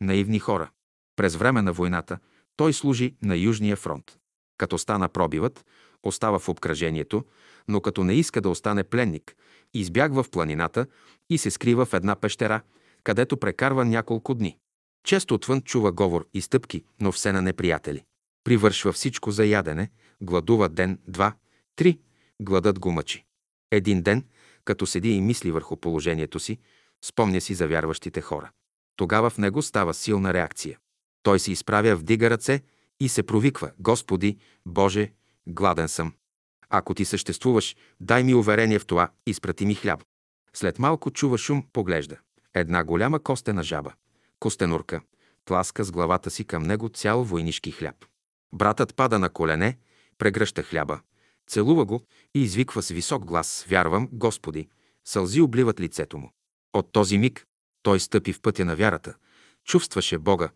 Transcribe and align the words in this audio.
Наивни 0.00 0.38
хора. 0.38 0.70
През 1.16 1.36
време 1.36 1.62
на 1.62 1.72
войната 1.72 2.18
той 2.56 2.72
служи 2.72 3.14
на 3.22 3.36
Южния 3.36 3.76
фронт. 3.76 4.18
Като 4.58 4.78
стана 4.78 5.08
пробивът, 5.08 5.64
остава 6.02 6.38
в 6.38 6.48
обкръжението, 6.48 7.24
но 7.68 7.80
като 7.80 8.04
не 8.04 8.14
иска 8.14 8.40
да 8.40 8.48
остане 8.48 8.84
пленник, 8.84 9.36
избягва 9.74 10.22
в 10.22 10.30
планината 10.30 10.86
и 11.30 11.38
се 11.38 11.50
скрива 11.50 11.86
в 11.86 11.94
една 11.94 12.16
пещера, 12.16 12.60
където 13.04 13.36
прекарва 13.36 13.84
няколко 13.84 14.34
дни. 14.34 14.58
Често 15.04 15.34
отвън 15.34 15.62
чува 15.62 15.92
говор 15.92 16.26
и 16.34 16.40
стъпки, 16.40 16.84
но 17.00 17.12
все 17.12 17.32
на 17.32 17.42
неприятели. 17.42 18.04
Привършва 18.46 18.92
всичко 18.92 19.30
за 19.30 19.44
ядене, 19.44 19.90
гладува 20.22 20.68
ден, 20.68 20.98
два, 21.08 21.34
три, 21.76 21.98
гладът 22.42 22.78
го 22.78 22.92
мъчи. 22.92 23.24
Един 23.70 24.02
ден, 24.02 24.24
като 24.64 24.86
седи 24.86 25.10
и 25.10 25.20
мисли 25.20 25.50
върху 25.50 25.76
положението 25.76 26.40
си, 26.40 26.58
спомня 27.04 27.40
си 27.40 27.54
за 27.54 27.68
вярващите 27.68 28.20
хора. 28.20 28.50
Тогава 28.96 29.30
в 29.30 29.38
него 29.38 29.62
става 29.62 29.94
силна 29.94 30.34
реакция. 30.34 30.78
Той 31.22 31.38
се 31.38 31.52
изправя, 31.52 31.96
вдига 31.96 32.30
ръце 32.30 32.62
и 33.00 33.08
се 33.08 33.22
провиква 33.22 33.70
«Господи, 33.78 34.38
Боже, 34.66 35.12
гладен 35.46 35.88
съм. 35.88 36.12
Ако 36.68 36.94
ти 36.94 37.04
съществуваш, 37.04 37.76
дай 38.00 38.24
ми 38.24 38.34
уверение 38.34 38.78
в 38.78 38.86
това, 38.86 39.10
изпрати 39.26 39.66
ми 39.66 39.74
хляб». 39.74 40.04
След 40.54 40.78
малко 40.78 41.10
чува 41.10 41.38
шум, 41.38 41.66
поглежда. 41.72 42.16
Една 42.54 42.84
голяма 42.84 43.20
костена 43.20 43.62
жаба, 43.62 43.92
костенурка, 44.38 45.00
тласка 45.44 45.84
с 45.84 45.90
главата 45.90 46.30
си 46.30 46.44
към 46.44 46.62
него 46.62 46.88
цял 46.88 47.24
войнишки 47.24 47.70
хляб. 47.70 47.96
Братът 48.52 48.94
пада 48.94 49.18
на 49.18 49.28
колене, 49.28 49.78
прегръща 50.18 50.62
хляба, 50.62 51.00
целува 51.46 51.84
го 51.84 52.02
и 52.34 52.42
извиква 52.42 52.82
с 52.82 52.88
висок 52.88 53.24
глас 53.24 53.64
«Вярвам, 53.68 54.08
Господи!» 54.12 54.68
Сълзи 55.04 55.40
обливат 55.40 55.80
лицето 55.80 56.18
му. 56.18 56.30
От 56.72 56.92
този 56.92 57.18
миг 57.18 57.46
той 57.82 58.00
стъпи 58.00 58.32
в 58.32 58.40
пътя 58.40 58.64
на 58.64 58.76
вярата, 58.76 59.14
чувстваше 59.64 60.18
Бога 60.18 60.48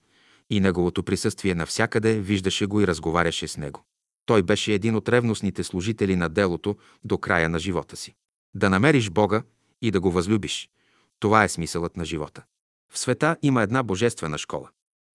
и 0.51 0.61
Неговото 0.61 1.03
присъствие 1.03 1.55
навсякъде, 1.55 2.21
виждаше 2.21 2.67
го 2.67 2.81
и 2.81 2.87
разговаряше 2.87 3.49
с 3.49 3.57
Него. 3.57 3.85
Той 4.27 4.43
беше 4.43 4.73
един 4.73 4.97
от 4.97 5.09
ревностните 5.09 5.65
служители 5.65 6.17
на 6.17 6.29
делото 6.29 6.77
до 7.05 7.19
края 7.19 7.49
на 7.49 7.59
живота 7.59 7.97
си. 7.97 8.15
Да 8.55 8.71
намериш 8.71 9.11
Бога 9.11 9.43
и 9.83 9.91
да 9.91 10.01
го 10.01 10.11
възлюбиш. 10.11 10.71
Това 11.19 11.45
е 11.45 11.49
смисълът 11.49 11.97
на 11.97 12.05
живота. 12.05 12.45
В 12.93 12.99
света 12.99 13.37
има 13.43 13.63
една 13.63 13.83
божествена 13.83 14.39
школа. 14.39 14.69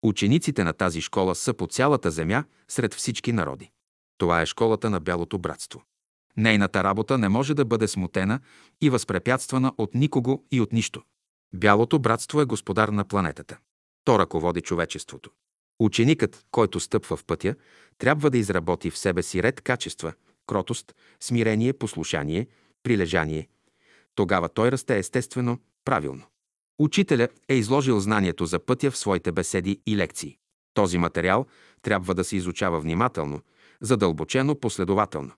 Учениците 0.06 0.64
на 0.64 0.74
тази 0.74 1.02
школа 1.02 1.36
са 1.36 1.54
по 1.54 1.68
цялата 1.68 2.12
земя 2.12 2.44
сред 2.68 2.94
всички 2.94 3.32
народи. 3.32 3.72
Това 4.18 4.42
е 4.42 4.46
школата 4.46 4.90
на 4.90 5.00
Бялото 5.00 5.38
братство. 5.38 5.84
Нейната 6.38 6.84
работа 6.84 7.18
не 7.18 7.30
може 7.30 7.54
да 7.54 7.66
бъде 7.66 7.88
смутена 7.88 8.40
и 8.82 8.90
възпрепятствана 8.90 9.74
от 9.78 9.96
никого 9.96 10.46
и 10.52 10.62
от 10.62 10.74
нищо. 10.74 11.04
Бялото 11.54 12.00
братство 12.00 12.42
е 12.42 12.46
господар 12.46 12.90
на 12.90 13.06
планетата. 13.06 13.58
То 14.04 14.20
ръководи 14.20 14.62
човечеството. 14.62 15.32
Ученикът, 15.80 16.46
който 16.52 16.80
стъпва 16.80 17.18
в 17.18 17.26
пътя, 17.26 17.56
трябва 17.98 18.30
да 18.30 18.38
изработи 18.38 18.92
в 18.92 18.98
себе 18.98 19.24
си 19.24 19.44
ред 19.44 19.62
качества– 19.62 20.14
кротост, 20.48 20.96
смирение, 21.20 21.74
послушание, 21.74 22.48
прилежание. 22.84 23.48
Тогава 24.16 24.50
той 24.50 24.72
расте 24.72 24.98
естествено, 24.98 25.60
правилно. 25.86 26.24
Учителя 26.80 27.28
е 27.50 27.56
изложил 27.56 28.00
знанието 28.00 28.46
за 28.46 28.60
пътя 28.60 28.92
в 28.92 28.98
своите 28.98 29.32
беседи 29.32 29.82
и 29.86 29.98
лекции. 29.98 30.38
Този 30.74 30.98
материал 30.98 31.46
трябва 31.82 32.16
да 32.16 32.24
се 32.24 32.36
изучава 32.36 32.80
внимателно, 32.80 33.42
задълбочено, 33.82 34.60
последователно. 34.60 35.32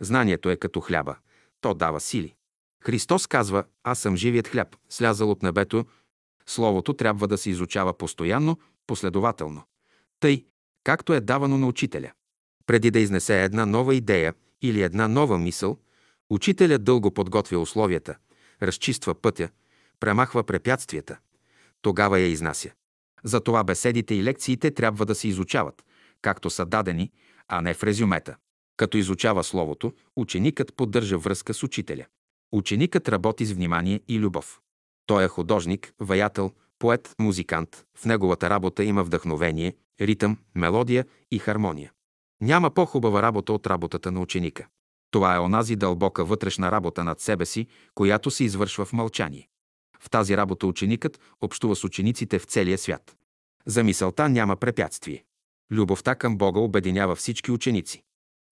Знанието 0.00 0.50
е 0.50 0.56
като 0.56 0.80
хляба. 0.80 1.16
То 1.60 1.74
дава 1.74 2.00
сили. 2.00 2.34
Христос 2.84 3.26
казва, 3.26 3.64
аз 3.84 3.98
съм 3.98 4.16
живият 4.16 4.48
хляб, 4.48 4.76
слязал 4.88 5.30
от 5.30 5.42
небето. 5.42 5.86
Словото 6.46 6.94
трябва 6.94 7.28
да 7.28 7.38
се 7.38 7.50
изучава 7.50 7.98
постоянно, 7.98 8.58
последователно. 8.86 9.62
Тъй, 10.20 10.46
както 10.84 11.12
е 11.12 11.20
давано 11.20 11.58
на 11.58 11.66
учителя. 11.66 12.12
Преди 12.66 12.90
да 12.90 12.98
изнесе 12.98 13.44
една 13.44 13.66
нова 13.66 13.94
идея 13.94 14.34
или 14.62 14.82
една 14.82 15.08
нова 15.08 15.38
мисъл, 15.38 15.78
учителя 16.30 16.78
дълго 16.78 17.10
подготвя 17.10 17.58
условията, 17.58 18.16
разчиства 18.62 19.14
пътя, 19.14 19.48
премахва 20.00 20.44
препятствията. 20.44 21.18
Тогава 21.82 22.20
я 22.20 22.26
изнася. 22.26 22.70
Затова 23.24 23.64
беседите 23.64 24.14
и 24.14 24.24
лекциите 24.24 24.70
трябва 24.70 25.06
да 25.06 25.14
се 25.14 25.28
изучават, 25.28 25.84
както 26.22 26.50
са 26.50 26.66
дадени, 26.66 27.10
а 27.48 27.60
не 27.60 27.74
в 27.74 27.82
резюмета. 27.82 28.36
Като 28.76 28.98
изучава 28.98 29.44
Словото, 29.44 29.92
ученикът 30.16 30.76
поддържа 30.76 31.18
връзка 31.18 31.54
с 31.54 31.62
учителя. 31.62 32.06
Ученикът 32.52 33.08
работи 33.08 33.44
с 33.44 33.52
внимание 33.52 34.00
и 34.08 34.18
любов. 34.18 34.60
Той 35.06 35.24
е 35.24 35.28
художник, 35.28 35.92
ваятел, 36.00 36.52
поет, 36.78 37.14
музикант. 37.18 37.84
В 37.98 38.04
неговата 38.04 38.50
работа 38.50 38.84
има 38.84 39.04
вдъхновение, 39.04 39.74
ритъм, 40.00 40.38
мелодия 40.54 41.06
и 41.30 41.38
хармония. 41.38 41.92
Няма 42.40 42.70
по-хубава 42.70 43.22
работа 43.22 43.52
от 43.52 43.66
работата 43.66 44.12
на 44.12 44.20
ученика. 44.20 44.66
Това 45.10 45.34
е 45.34 45.38
онази 45.38 45.76
дълбока 45.76 46.24
вътрешна 46.24 46.72
работа 46.72 47.04
над 47.04 47.20
себе 47.20 47.46
си, 47.46 47.66
която 47.94 48.30
се 48.30 48.44
извършва 48.44 48.84
в 48.84 48.92
мълчание. 48.92 49.48
В 50.08 50.10
тази 50.10 50.36
работа 50.36 50.66
ученикът 50.66 51.20
общува 51.40 51.76
с 51.76 51.84
учениците 51.84 52.38
в 52.38 52.44
целия 52.44 52.78
свят. 52.78 53.16
За 53.66 53.84
мисълта 53.84 54.28
няма 54.28 54.56
препятствие. 54.56 55.24
Любовта 55.72 56.14
към 56.14 56.38
Бога 56.38 56.60
обединява 56.60 57.16
всички 57.16 57.50
ученици. 57.52 58.02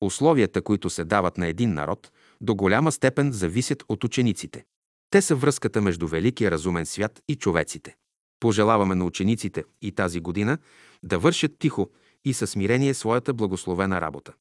Условията, 0.01 0.63
които 0.63 0.91
се 0.91 1.05
дават 1.05 1.39
на 1.39 1.47
един 1.47 1.75
народ, 1.75 2.13
до 2.41 2.55
голяма 2.55 2.93
степен 2.93 3.33
зависят 3.33 3.85
от 3.89 4.05
учениците. 4.05 4.65
Те 5.11 5.23
са 5.23 5.35
връзката 5.35 5.81
между 5.81 6.07
великия 6.07 6.51
разумен 6.51 6.87
свят 6.87 7.21
и 7.29 7.37
човеците. 7.37 7.97
Пожелаваме 8.41 8.95
на 8.95 9.05
учениците 9.05 9.65
и 9.83 9.93
тази 9.93 10.21
година 10.21 10.59
да 11.03 11.19
вършат 11.19 11.59
тихо 11.59 11.91
и 12.25 12.35
със 12.35 12.51
смирение 12.51 12.95
своята 12.95 13.35
благословена 13.35 14.01
работа. 14.01 14.33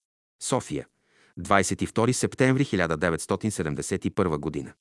София, 0.44 0.88
22 1.40 2.12
септември 2.12 2.66
1971 2.66 4.38
година. 4.38 4.74